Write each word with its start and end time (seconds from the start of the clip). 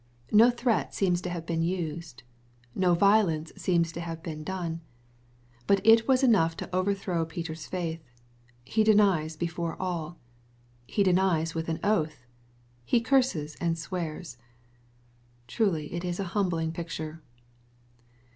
No 0.31 0.49
threat 0.49 0.95
seems 0.95 1.21
to 1.21 1.29
have 1.29 1.45
been 1.45 1.61
used. 1.61 2.23
No 2.73 2.95
violence 2.95 3.51
seems 3.55 3.91
to 3.91 4.01
have 4.01 4.23
been 4.23 4.43
done. 4.43 4.81
But 5.67 5.79
it 5.85 6.07
was 6.07 6.23
enough 6.23 6.57
to 6.57 6.75
overthrow 6.75 7.23
Peter's 7.23 7.67
faith. 7.67 8.01
He 8.65 8.83
denies 8.83 9.35
before 9.35 9.79
all. 9.79 10.17
He 10.87 11.03
denies 11.03 11.53
with 11.53 11.69
an 11.69 11.79
oath. 11.83 12.25
He 12.83 12.99
curses 12.99 13.55
and 13.61 13.77
swears.— 13.77 14.37
Truly 15.45 15.93
it 15.93 16.03
is 16.03 16.19
a 16.19 16.23
humbling 16.33 16.71
picture 16.71 17.21